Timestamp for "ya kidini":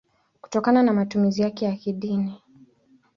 1.65-2.41